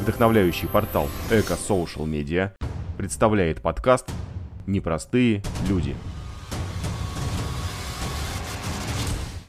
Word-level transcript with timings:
Вдохновляющий 0.00 0.66
портал 0.66 1.08
Эко 1.30 1.52
Social 1.52 2.06
Media 2.06 2.52
представляет 2.96 3.60
подкаст 3.60 4.10
«Непростые 4.66 5.42
люди». 5.68 5.94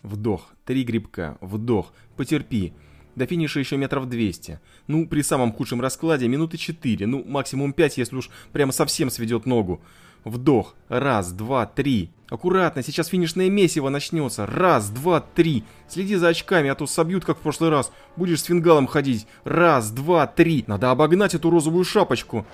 Вдох, 0.03 0.51
три 0.65 0.83
грибка, 0.83 1.37
вдох, 1.39 1.93
потерпи. 2.17 2.73
До 3.15 3.25
финиша 3.25 3.59
еще 3.59 3.77
метров 3.77 4.07
200. 4.07 4.59
Ну, 4.87 5.07
при 5.07 5.21
самом 5.21 5.53
худшем 5.53 5.81
раскладе 5.81 6.27
минуты 6.27 6.57
4, 6.57 7.05
ну, 7.07 7.23
максимум 7.25 7.73
5, 7.73 7.97
если 7.97 8.15
уж 8.15 8.29
прямо 8.51 8.71
совсем 8.71 9.09
сведет 9.09 9.45
ногу. 9.45 9.81
Вдох, 10.23 10.75
раз, 10.87 11.31
два, 11.31 11.65
три. 11.65 12.11
Аккуратно, 12.29 12.83
сейчас 12.83 13.07
финишное 13.07 13.49
месиво 13.49 13.89
начнется. 13.89 14.45
Раз, 14.45 14.89
два, 14.89 15.19
три. 15.19 15.63
Следи 15.89 16.15
за 16.15 16.29
очками, 16.29 16.69
а 16.69 16.75
то 16.75 16.85
собьют, 16.85 17.25
как 17.25 17.37
в 17.37 17.41
прошлый 17.41 17.71
раз. 17.71 17.91
Будешь 18.15 18.41
с 18.41 18.45
фингалом 18.45 18.87
ходить. 18.87 19.25
Раз, 19.43 19.89
два, 19.91 20.27
три. 20.27 20.63
Надо 20.67 20.91
обогнать 20.91 21.33
эту 21.33 21.49
розовую 21.49 21.83
шапочку. 21.83 22.45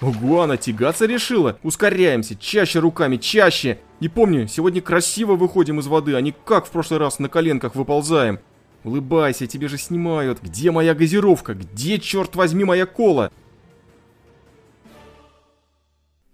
Ого, 0.00 0.42
она 0.42 0.56
тягаться 0.56 1.06
решила. 1.06 1.58
Ускоряемся, 1.62 2.36
чаще 2.36 2.78
руками, 2.78 3.16
чаще. 3.16 3.78
Не 4.00 4.08
помню, 4.08 4.46
сегодня 4.46 4.80
красиво 4.80 5.36
выходим 5.36 5.80
из 5.80 5.86
воды, 5.86 6.14
а 6.14 6.20
не 6.20 6.32
как 6.32 6.66
в 6.66 6.70
прошлый 6.70 7.00
раз 7.00 7.18
на 7.18 7.28
коленках 7.28 7.74
выползаем. 7.74 8.38
Улыбайся, 8.84 9.46
тебе 9.46 9.68
же 9.68 9.78
снимают. 9.78 10.40
Где 10.42 10.70
моя 10.70 10.94
газировка? 10.94 11.54
Где, 11.54 11.98
черт 11.98 12.36
возьми, 12.36 12.64
моя 12.64 12.86
кола? 12.86 13.32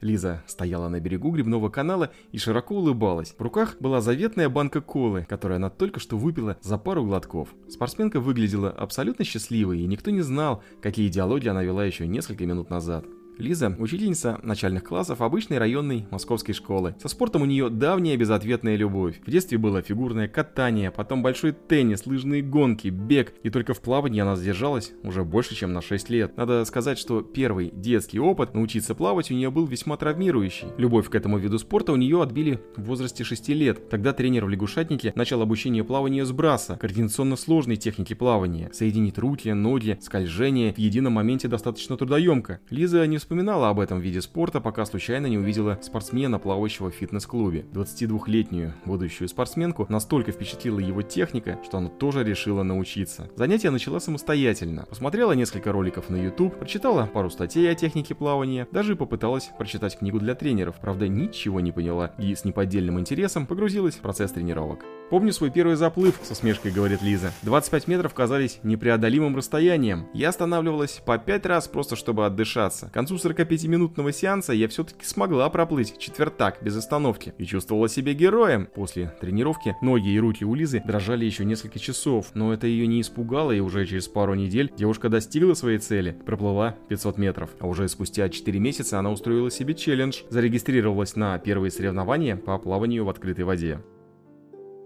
Лиза 0.02 0.42
стояла 0.46 0.88
на 0.88 1.00
берегу 1.00 1.30
грибного 1.30 1.70
канала 1.70 2.10
и 2.32 2.38
широко 2.38 2.74
улыбалась. 2.74 3.34
В 3.38 3.40
руках 3.40 3.76
была 3.78 4.00
заветная 4.00 4.48
банка 4.48 4.80
колы, 4.80 5.24
которую 5.28 5.56
она 5.56 5.70
только 5.70 6.00
что 6.00 6.18
выпила 6.18 6.58
за 6.60 6.76
пару 6.76 7.04
глотков. 7.04 7.48
Спортсменка 7.68 8.20
выглядела 8.20 8.70
абсолютно 8.70 9.24
счастливой, 9.24 9.80
и 9.80 9.86
никто 9.86 10.10
не 10.10 10.22
знал, 10.22 10.62
какие 10.82 11.08
диалоги 11.08 11.48
она 11.48 11.62
вела 11.62 11.84
еще 11.84 12.06
несколько 12.06 12.44
минут 12.46 12.68
назад. 12.68 13.06
Лиза– 13.38 13.74
учительница 13.78 14.38
начальных 14.42 14.84
классов 14.84 15.20
обычной 15.22 15.58
районной 15.58 16.06
московской 16.10 16.54
школы. 16.54 16.94
Со 17.00 17.08
спортом 17.08 17.42
у 17.42 17.46
нее 17.46 17.70
давняя 17.70 18.16
безответная 18.16 18.76
любовь. 18.76 19.20
В 19.26 19.30
детстве 19.30 19.58
было 19.58 19.80
фигурное 19.80 20.28
катание, 20.28 20.90
потом 20.90 21.22
большой 21.22 21.52
теннис, 21.52 22.06
лыжные 22.06 22.42
гонки, 22.42 22.88
бег. 22.88 23.32
И 23.42 23.50
только 23.50 23.72
в 23.74 23.80
плавании 23.80 24.20
она 24.20 24.36
задержалась 24.36 24.92
уже 25.02 25.24
больше, 25.24 25.54
чем 25.54 25.72
на 25.72 25.80
6 25.80 26.10
лет. 26.10 26.36
Надо 26.36 26.64
сказать, 26.66 26.98
что 26.98 27.22
первый 27.22 27.70
детский 27.72 28.20
опыт 28.20 28.54
научиться 28.54 28.94
плавать 28.94 29.30
у 29.30 29.34
нее 29.34 29.50
был 29.50 29.66
весьма 29.66 29.96
травмирующий. 29.96 30.68
Любовь 30.76 31.08
к 31.08 31.14
этому 31.14 31.38
виду 31.38 31.58
спорта 31.58 31.92
у 31.92 31.96
нее 31.96 32.22
отбили 32.22 32.60
в 32.76 32.84
возрасте 32.84 33.24
6 33.24 33.48
лет. 33.48 33.88
Тогда 33.88 34.12
тренер 34.12 34.44
в 34.44 34.50
лягушатнике 34.50 35.12
начал 35.16 35.40
обучение 35.40 35.84
плаванию 35.84 36.26
с 36.26 36.32
браса, 36.32 36.76
координационно 36.76 37.36
сложной 37.36 37.76
техники 37.76 38.12
плавания. 38.14 38.70
Соединить 38.72 39.18
руки, 39.18 39.48
ноги, 39.48 39.98
скольжение 40.02 40.74
в 40.74 40.78
едином 40.78 41.14
моменте 41.14 41.48
достаточно 41.48 41.96
трудоемко. 41.96 42.60
Лиза 42.70 43.06
не 43.06 43.18
вспоминала 43.22 43.68
об 43.68 43.78
этом 43.78 44.00
виде 44.00 44.20
спорта, 44.20 44.60
пока 44.60 44.84
случайно 44.84 45.26
не 45.26 45.38
увидела 45.38 45.78
спортсмена, 45.80 46.40
плавающего 46.40 46.90
в 46.90 46.94
фитнес-клубе. 46.94 47.64
22-летнюю 47.72 48.74
будущую 48.84 49.28
спортсменку 49.28 49.86
настолько 49.88 50.32
впечатлила 50.32 50.80
его 50.80 51.02
техника, 51.02 51.58
что 51.64 51.78
она 51.78 51.88
тоже 51.88 52.24
решила 52.24 52.64
научиться. 52.64 53.30
Занятие 53.36 53.70
начала 53.70 54.00
самостоятельно. 54.00 54.86
Посмотрела 54.90 55.32
несколько 55.32 55.70
роликов 55.70 56.10
на 56.10 56.16
YouTube, 56.16 56.58
прочитала 56.58 57.06
пару 57.06 57.30
статей 57.30 57.70
о 57.70 57.76
технике 57.76 58.16
плавания, 58.16 58.66
даже 58.72 58.96
попыталась 58.96 59.50
прочитать 59.56 59.98
книгу 59.98 60.18
для 60.18 60.34
тренеров. 60.34 60.80
Правда, 60.80 61.06
ничего 61.06 61.60
не 61.60 61.70
поняла 61.70 62.12
и 62.18 62.34
с 62.34 62.44
неподдельным 62.44 62.98
интересом 62.98 63.46
погрузилась 63.46 63.94
в 63.94 64.00
процесс 64.00 64.32
тренировок. 64.32 64.84
Помню 65.10 65.32
свой 65.32 65.50
первый 65.50 65.76
заплыв, 65.76 66.18
со 66.22 66.34
смешкой 66.34 66.72
говорит 66.72 67.02
Лиза. 67.02 67.32
25 67.42 67.86
метров 67.86 68.14
казались 68.14 68.58
непреодолимым 68.62 69.36
расстоянием. 69.36 70.08
Я 70.14 70.30
останавливалась 70.30 71.02
по 71.04 71.18
5 71.18 71.46
раз 71.46 71.68
просто 71.68 71.96
чтобы 71.96 72.26
отдышаться. 72.26 72.88
К 72.88 72.92
концу 72.92 73.11
45-минутного 73.16 74.12
сеанса 74.12 74.52
я 74.52 74.68
все-таки 74.68 75.04
смогла 75.04 75.48
проплыть 75.50 75.98
четвертак 75.98 76.62
без 76.62 76.76
остановки 76.76 77.34
и 77.38 77.44
чувствовала 77.44 77.88
себя 77.88 78.14
героем. 78.14 78.68
После 78.74 79.14
тренировки 79.20 79.76
ноги 79.80 80.08
и 80.08 80.18
руки 80.18 80.44
у 80.44 80.54
Лизы 80.54 80.82
дрожали 80.84 81.24
еще 81.24 81.44
несколько 81.44 81.78
часов, 81.78 82.30
но 82.34 82.52
это 82.52 82.66
ее 82.66 82.86
не 82.86 83.00
испугало 83.00 83.52
и 83.52 83.60
уже 83.60 83.86
через 83.86 84.08
пару 84.08 84.34
недель 84.34 84.72
девушка 84.76 85.08
достигла 85.08 85.54
своей 85.54 85.78
цели, 85.78 86.16
проплыла 86.26 86.76
500 86.88 87.18
метров. 87.18 87.50
А 87.60 87.66
уже 87.66 87.88
спустя 87.88 88.28
4 88.28 88.58
месяца 88.58 88.98
она 88.98 89.10
устроила 89.10 89.50
себе 89.50 89.74
челлендж, 89.74 90.22
зарегистрировалась 90.30 91.16
на 91.16 91.38
первые 91.38 91.70
соревнования 91.70 92.36
по 92.36 92.58
плаванию 92.58 93.04
в 93.04 93.08
открытой 93.08 93.44
воде. 93.44 93.80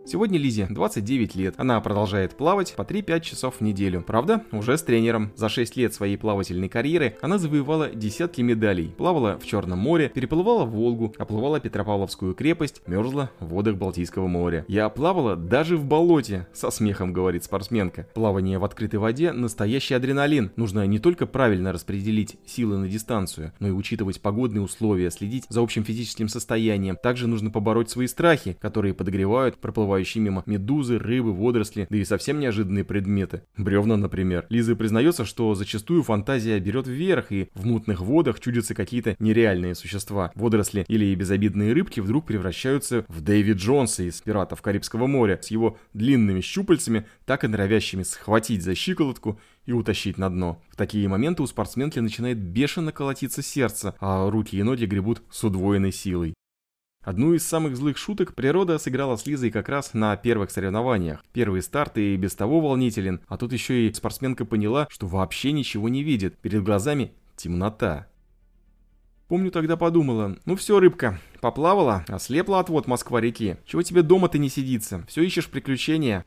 Сегодня 0.09 0.39
Лизе 0.39 0.69
29 0.71 1.35
лет. 1.35 1.55
Она 1.59 1.81
продолжает 1.81 2.37
плавать 2.37 2.75
по 2.77 2.83
3-5 2.83 3.21
часов 3.23 3.57
в 3.57 3.61
неделю. 3.61 4.05
Правда, 4.07 4.45
уже 4.53 4.79
с 4.79 4.83
тренером. 4.85 5.33
За 5.35 5.49
6 5.49 5.77
лет 5.77 5.95
своей 5.95 6.17
плавательной 6.17 6.69
карьеры 6.69 7.17
она 7.23 7.39
завоевала 7.39 7.91
десятки 7.91 8.41
медалей. 8.41 8.95
Плавала 8.97 9.37
в 9.37 9.45
Черном 9.45 9.81
море, 9.81 10.09
переплывала 10.09 10.65
Волгу, 10.65 11.13
оплывала 11.19 11.59
Петропавловскую 11.59 12.35
крепость, 12.35 12.83
мерзла 12.87 13.33
в 13.41 13.47
водах 13.47 13.75
Балтийского 13.75 14.29
моря. 14.29 14.65
Я 14.69 14.89
плавала 14.91 15.35
даже 15.35 15.77
в 15.77 15.85
болоте, 15.85 16.47
со 16.53 16.71
смехом 16.71 17.13
говорит 17.13 17.43
спортсменка. 17.43 18.07
Плавание 18.15 18.61
в 18.61 18.65
открытой 18.65 19.01
воде– 19.01 19.33
настоящий 19.33 19.95
адреналин. 19.95 20.53
Нужно 20.55 20.87
не 20.87 21.01
только 21.01 21.27
правильно 21.27 21.73
распределить 21.73 22.37
силы 22.47 22.79
на 22.79 22.89
дистанцию, 22.89 23.53
но 23.59 23.67
и 23.67 23.73
учитывать 23.73 24.21
погодные 24.21 24.63
условия, 24.63 25.11
следить 25.11 25.47
за 25.49 25.61
общим 25.63 25.83
физическим 25.83 26.29
состоянием. 26.29 26.97
Также 27.03 27.27
нужно 27.27 27.51
побороть 27.51 27.91
свои 27.91 28.07
страхи, 28.07 28.57
которые 28.61 28.95
подогревают 28.95 29.57
проплывающие 29.57 29.96
проплывающие 29.97 30.23
мимо 30.23 30.43
медузы, 30.47 30.99
рыбы, 30.99 31.33
водоросли, 31.33 31.87
да 31.89 31.97
и 31.97 32.05
совсем 32.05 32.39
неожиданные 32.39 32.85
предметы. 32.85 33.43
Бревна, 33.57 33.97
например. 33.97 34.47
Лиза 34.51 34.77
признается, 34.77 35.25
что 35.25 35.55
зачастую 35.55 36.03
фантазия 36.03 36.59
берет 36.59 36.87
вверх, 36.87 37.33
и 37.33 37.49
в 37.55 37.65
мутных 37.65 38.01
водах 38.01 38.41
чудятся 38.41 38.75
какие-то 38.75 39.17
нереальные 39.19 39.75
существа. 39.75 40.33
Водоросли 40.35 40.85
или 40.89 41.15
безобидные 41.15 41.73
рыбки 41.73 42.01
вдруг 42.01 42.27
превращаются 42.27 43.05
в 43.09 43.23
Дэви 43.23 43.53
Джонса 43.53 44.03
из 44.03 44.21
«Пиратов 44.21 44.61
Карибского 44.61 45.07
моря» 45.07 45.39
с 45.43 45.51
его 45.51 45.79
длинными 45.95 46.41
щупальцами, 46.41 47.07
так 47.25 47.45
и 47.45 47.49
норовящими 47.49 48.03
схватить 48.03 48.63
за 48.63 48.75
щиколотку 48.75 49.41
и 49.65 49.73
утащить 49.73 50.19
на 50.19 50.29
дно. 50.29 50.63
В 50.71 50.77
такие 50.77 51.09
моменты 51.09 51.43
у 51.43 51.47
спортсменки 51.47 51.99
начинает 51.99 52.39
бешено 52.39 52.93
колотиться 52.93 53.43
сердце, 53.43 53.95
а 54.01 54.31
руки 54.31 54.57
и 54.57 54.63
ноги 54.63 54.85
гребут 54.85 55.23
с 55.31 55.43
удвоенной 55.43 55.93
силой. 55.93 56.35
Одну 57.07 57.35
из 57.35 57.47
самых 57.47 57.77
злых 57.77 57.99
шуток 57.99 58.35
природа 58.35 58.79
сыграла 58.79 59.15
с 59.15 59.27
Лизой 59.27 59.53
как 59.53 59.69
раз 59.69 59.95
на 59.95 60.17
первых 60.17 60.51
соревнованиях. 60.51 61.25
Первый 61.33 61.63
старт 61.63 61.99
и 61.99 62.17
без 62.17 62.35
того 62.35 62.61
волнителен, 62.61 63.21
а 63.29 63.37
тут 63.37 63.53
еще 63.53 63.87
и 63.87 63.93
спортсменка 63.95 64.45
поняла, 64.45 64.89
что 64.91 65.07
вообще 65.07 65.53
ничего 65.53 65.89
не 65.89 66.03
видит. 66.03 66.37
Перед 66.39 66.65
глазами 66.65 67.13
темнота. 67.37 68.09
Помню, 69.29 69.53
тогда 69.53 69.77
подумала, 69.77 70.37
ну 70.47 70.57
все, 70.57 70.81
рыбка, 70.81 71.21
поплавала, 71.41 72.05
ослепла 72.09 72.59
от 72.59 72.71
вод 72.71 72.89
Москва-реки. 72.89 73.59
Чего 73.67 73.83
тебе 73.83 74.03
дома-то 74.03 74.39
не 74.39 74.49
сидится? 74.49 75.05
Все 75.07 75.23
ищешь 75.23 75.49
приключения. 75.49 76.25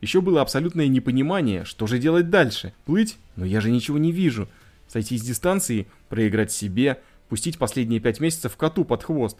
Еще 0.00 0.22
было 0.22 0.40
абсолютное 0.40 0.88
непонимание, 0.88 1.66
что 1.66 1.86
же 1.86 1.98
делать 1.98 2.30
дальше. 2.30 2.72
Плыть? 2.86 3.18
Но 3.36 3.44
я 3.44 3.60
же 3.60 3.70
ничего 3.70 3.98
не 3.98 4.12
вижу. 4.12 4.48
Сойти 4.88 5.18
с 5.18 5.22
дистанции, 5.22 5.88
проиграть 6.08 6.52
себе, 6.52 7.02
пустить 7.28 7.58
последние 7.58 8.00
пять 8.00 8.18
месяцев 8.18 8.56
коту 8.56 8.86
под 8.86 9.02
хвост. 9.02 9.36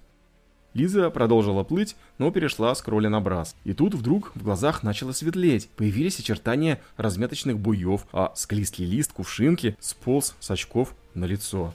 Лиза 0.73 1.11
продолжила 1.11 1.65
плыть, 1.65 1.97
но 2.19 2.31
перешла 2.31 2.75
с 2.75 2.83
кроля 2.83 3.09
на 3.09 3.21
брас. 3.21 3.57
И 3.65 3.73
тут 3.73 3.95
вдруг 3.95 4.33
в 4.35 4.43
глазах 4.43 4.83
начало 4.83 5.13
светлеть. 5.13 5.69
Появились 5.71 6.21
очертания 6.21 6.81
разметочных 6.97 7.59
буев, 7.59 8.07
а 8.13 8.33
склизкий 8.37 8.85
лист 8.85 9.13
кувшинки 9.13 9.77
сполз 9.81 10.37
с 10.39 10.51
очков 10.51 10.95
на 11.15 11.25
лицо. 11.25 11.75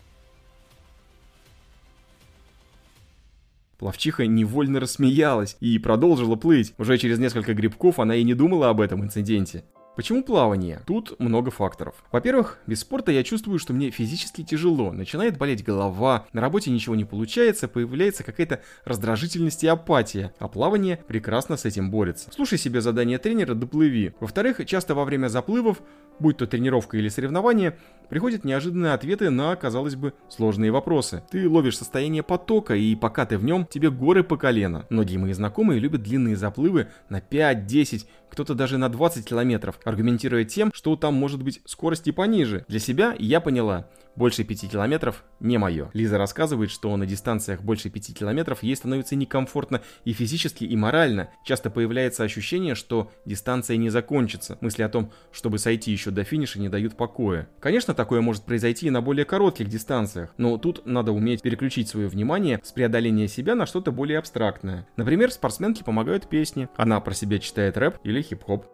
Плавчиха 3.78 4.26
невольно 4.26 4.80
рассмеялась 4.80 5.58
и 5.60 5.78
продолжила 5.78 6.38
плыть. 6.38 6.74
Уже 6.78 6.98
через 6.98 7.20
несколько 7.20 7.54
грибков 7.54 8.00
она 8.00 8.16
и 8.16 8.24
не 8.24 8.34
думала 8.34 8.70
об 8.70 8.80
этом 8.80 9.04
инциденте. 9.04 9.66
Почему 9.96 10.24
плавание? 10.24 10.82
Тут 10.86 11.18
много 11.20 11.52
факторов. 11.52 12.04
Во-первых, 12.12 12.60
без 12.68 12.82
спорта 12.82 13.14
я 13.14 13.24
чувствую, 13.24 13.60
что 13.60 13.72
мне 13.72 13.92
физически 13.92 14.44
тяжело. 14.44 14.92
Начинает 14.92 15.38
болеть 15.38 15.64
голова, 15.64 16.26
на 16.34 16.42
работе 16.42 16.70
ничего 16.70 16.96
не 16.96 17.06
получается, 17.06 17.70
появляется 17.70 18.24
какая-то 18.24 18.62
раздражительность 18.84 19.64
и 19.64 19.68
апатия. 19.68 20.34
А 20.40 20.50
плавание 20.50 21.00
прекрасно 21.08 21.56
с 21.56 21.64
этим 21.64 21.92
борется. 21.92 22.30
Слушай 22.34 22.58
себе 22.58 22.82
задание 22.82 23.20
тренера, 23.20 23.54
доплыви. 23.54 24.14
Во-вторых, 24.20 24.66
часто 24.66 24.96
во 24.96 25.06
время 25.06 25.30
заплывов, 25.30 25.82
будь 26.20 26.38
то 26.38 26.46
тренировка 26.46 26.98
или 26.98 27.08
соревнование, 27.08 27.78
приходят 28.10 28.44
неожиданные 28.44 28.94
ответы 28.94 29.30
на, 29.30 29.56
казалось 29.56 29.96
бы, 29.96 30.14
сложные 30.28 30.72
вопросы. 30.72 31.24
Ты 31.32 31.50
ловишь 31.50 31.78
состояние 31.78 32.24
потока, 32.24 32.76
и 32.76 32.96
пока 32.96 33.26
ты 33.26 33.38
в 33.38 33.46
нем, 33.46 33.66
тебе 33.66 33.90
горы 33.90 34.24
по 34.24 34.36
колено. 34.36 34.86
Многие 34.90 35.18
мои 35.18 35.32
знакомые 35.32 35.80
любят 35.80 36.04
длинные 36.04 36.36
заплывы 36.36 36.88
на 37.10 37.22
5, 37.22 37.66
10, 37.66 38.08
кто-то 38.36 38.54
даже 38.54 38.78
на 38.78 38.90
20 38.90 39.26
километров, 39.26 39.80
аргументируя 39.86 40.44
тем, 40.44 40.70
что 40.74 40.98
там 40.98 41.14
может 41.14 41.42
быть 41.42 41.62
скорости 41.64 42.12
пониже. 42.12 42.66
Для 42.68 42.80
себя 42.80 43.16
я 43.18 43.40
поняла, 43.40 43.88
Больше 44.16 44.44
5 44.44 44.72
километров 44.72 45.24
не 45.40 45.58
мое. 45.58 45.90
Лиза 45.94 46.18
рассказывает, 46.18 46.72
что 46.72 46.96
на 46.96 47.06
дистанциях 47.06 47.62
больше 47.62 47.90
5 47.90 48.18
километров 48.18 48.64
ей 48.64 48.76
становится 48.76 49.16
некомфортно 49.16 49.82
и 50.06 50.14
физически, 50.14 50.64
и 50.64 50.76
морально. 50.76 51.30
Часто 51.46 51.70
появляется 51.70 52.24
ощущение, 52.24 52.76
что 52.76 53.12
дистанция 53.26 53.78
не 53.78 53.90
закончится. 53.90 54.58
Мысли 54.62 54.84
о 54.84 54.90
том, 54.90 55.12
чтобы 55.32 55.60
сойти 55.60 55.92
еще 55.92 56.12
до 56.12 56.24
финиша, 56.24 56.60
не 56.60 56.70
дают 56.70 56.96
покоя. 56.96 57.50
Конечно, 57.60 57.94
такое 57.94 58.22
может 58.22 58.44
произойти 58.44 58.88
и 58.88 58.92
на 58.92 59.02
более 59.02 59.26
коротких 59.26 59.68
дистанциях, 59.68 60.34
но 60.38 60.58
тут 60.58 60.86
надо 60.86 61.12
уметь 61.12 61.42
переключить 61.42 61.90
свое 61.90 62.08
внимание 62.08 62.60
с 62.64 62.72
преодоления 62.72 63.28
себя 63.28 63.56
на 63.56 63.66
что-то 63.66 63.92
более 63.92 64.20
абстрактное. 64.20 64.88
Например, 64.96 65.32
спортсменке 65.32 65.84
помогают 65.84 66.30
песни. 66.30 66.70
Она 66.78 67.00
про 67.00 67.14
себя 67.14 67.40
читает 67.40 67.78
рэп 67.78 67.98
или 68.04 68.22
хип-хоп. 68.22 68.66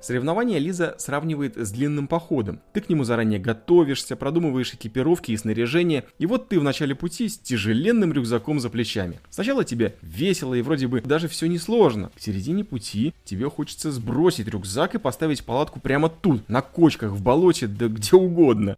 Соревнования 0.00 0.58
Лиза 0.58 0.94
сравнивает 0.98 1.56
с 1.56 1.70
длинным 1.72 2.06
походом. 2.06 2.60
Ты 2.72 2.80
к 2.80 2.88
нему 2.88 3.04
заранее 3.04 3.40
готовишься, 3.40 4.16
продумываешь 4.16 4.72
экипировки 4.72 5.32
и 5.32 5.36
снаряжение, 5.36 6.04
и 6.18 6.26
вот 6.26 6.48
ты 6.48 6.60
в 6.60 6.62
начале 6.62 6.94
пути 6.94 7.28
с 7.28 7.38
тяжеленным 7.38 8.12
рюкзаком 8.12 8.60
за 8.60 8.70
плечами. 8.70 9.20
Сначала 9.30 9.64
тебе 9.64 9.96
весело 10.00 10.54
и 10.54 10.62
вроде 10.62 10.86
бы 10.86 11.00
даже 11.00 11.26
все 11.28 11.46
несложно. 11.46 12.10
К 12.16 12.20
середине 12.20 12.64
пути 12.64 13.12
тебе 13.24 13.50
хочется 13.50 13.90
сбросить 13.90 14.48
рюкзак 14.48 14.94
и 14.94 14.98
поставить 14.98 15.44
палатку 15.44 15.80
прямо 15.80 16.08
тут, 16.08 16.48
на 16.48 16.62
кочках, 16.62 17.12
в 17.12 17.22
болоте, 17.22 17.66
да 17.66 17.88
где 17.88 18.16
угодно. 18.16 18.76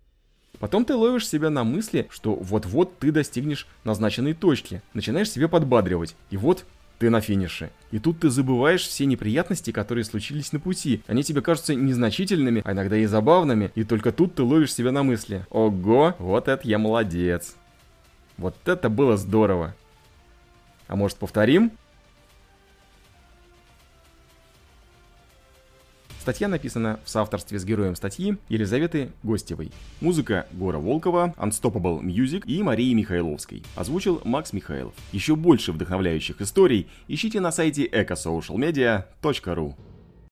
Потом 0.58 0.84
ты 0.84 0.94
ловишь 0.94 1.26
себя 1.26 1.48
на 1.48 1.64
мысли, 1.64 2.06
что 2.10 2.34
вот-вот 2.34 2.98
ты 2.98 3.10
достигнешь 3.10 3.66
назначенной 3.84 4.34
точки, 4.34 4.82
начинаешь 4.92 5.30
себе 5.30 5.48
подбадривать, 5.48 6.14
и 6.30 6.36
вот 6.36 6.66
ты 7.00 7.08
на 7.08 7.22
финише. 7.22 7.70
И 7.92 7.98
тут 7.98 8.20
ты 8.20 8.28
забываешь 8.28 8.86
все 8.86 9.06
неприятности, 9.06 9.72
которые 9.72 10.04
случились 10.04 10.52
на 10.52 10.60
пути. 10.60 11.02
Они 11.06 11.24
тебе 11.24 11.40
кажутся 11.40 11.74
незначительными, 11.74 12.60
а 12.62 12.72
иногда 12.72 12.98
и 12.98 13.06
забавными. 13.06 13.72
И 13.74 13.84
только 13.84 14.12
тут 14.12 14.34
ты 14.34 14.42
ловишь 14.42 14.74
себя 14.74 14.92
на 14.92 15.02
мысли. 15.02 15.46
Ого, 15.48 16.14
вот 16.18 16.46
это 16.46 16.68
я 16.68 16.78
молодец. 16.78 17.56
Вот 18.36 18.54
это 18.66 18.90
было 18.90 19.16
здорово. 19.16 19.74
А 20.88 20.96
может 20.96 21.16
повторим? 21.16 21.72
Статья 26.30 26.46
написана 26.46 27.00
в 27.04 27.10
соавторстве 27.10 27.58
с 27.58 27.64
героем 27.64 27.96
статьи 27.96 28.36
Елизаветы 28.48 29.10
Гостевой. 29.24 29.72
Музыка 30.00 30.46
Гора 30.52 30.78
Волкова, 30.78 31.34
Unstoppable 31.36 32.00
Music 32.02 32.44
и 32.46 32.62
Марии 32.62 32.94
Михайловской. 32.94 33.64
Озвучил 33.74 34.20
Макс 34.24 34.52
Михайлов. 34.52 34.94
Еще 35.10 35.34
больше 35.34 35.72
вдохновляющих 35.72 36.40
историй 36.40 36.86
ищите 37.08 37.40
на 37.40 37.50
сайте 37.50 37.84
ecosocialmedia.ru. 37.84 39.74